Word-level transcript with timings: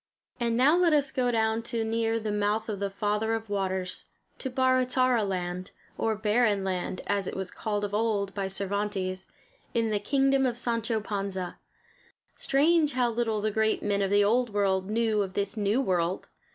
And 0.39 0.57
now 0.57 0.75
let 0.75 0.93
us 0.93 1.11
go 1.11 1.29
down 1.29 1.61
to 1.61 1.83
near 1.83 2.19
the 2.19 2.31
mouth 2.31 2.69
of 2.69 2.79
the 2.79 2.89
Father 2.89 3.35
of 3.35 3.51
Waters, 3.51 4.05
to 4.39 4.49
"Barra 4.49 4.83
Tarra 4.87 5.23
Land" 5.23 5.69
or 5.95 6.15
Barren 6.15 6.63
Land, 6.63 7.01
as 7.05 7.27
it 7.27 7.35
was 7.35 7.51
called 7.51 7.83
of 7.83 7.93
old 7.93 8.33
by 8.33 8.47
Cervantes, 8.47 9.31
in 9.75 9.91
the 9.91 9.99
kingdom 9.99 10.47
of 10.47 10.57
Sancho 10.57 11.01
Panza. 11.01 11.59
Strange 12.35 12.93
how 12.93 13.11
little 13.11 13.41
the 13.41 13.51
great 13.51 13.83
men 13.83 14.01
of 14.01 14.09
the 14.09 14.23
old 14.23 14.49
world 14.49 14.89
knew 14.89 15.21
of 15.21 15.35
this 15.35 15.55
new 15.55 15.79
world! 15.79 16.29